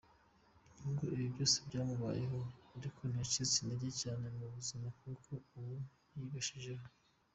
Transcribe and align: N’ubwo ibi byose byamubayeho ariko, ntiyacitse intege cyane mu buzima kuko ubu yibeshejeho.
N’ubwo 0.77 1.03
ibi 1.13 1.27
byose 1.33 1.57
byamubayeho 1.67 2.39
ariko, 2.77 2.99
ntiyacitse 3.11 3.55
intege 3.59 3.87
cyane 4.01 4.25
mu 4.37 4.45
buzima 4.55 4.87
kuko 4.99 5.29
ubu 5.57 5.75
yibeshejeho. 6.17 6.85